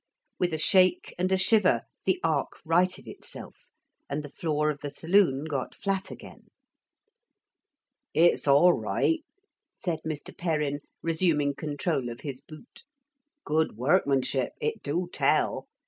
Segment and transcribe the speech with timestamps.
[0.39, 3.69] With a shake and a shiver the ark righted itself,
[4.09, 6.45] and the floor of the saloon got flat again.
[8.15, 9.23] 'It's all right,'
[9.71, 10.35] said Mr.
[10.35, 12.81] Perrin, resuming control of his boot;
[13.45, 15.67] 'good workmanship, it do tell.